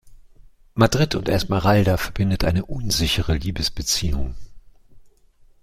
[0.73, 4.33] Madrid und Esmeralda verbindet eine unsichere Liebesbeziehung.